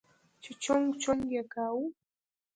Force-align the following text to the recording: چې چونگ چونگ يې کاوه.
چې 0.41 0.51
چونگ 0.63 0.85
چونگ 1.01 1.23
يې 1.35 1.43
کاوه. 1.53 1.85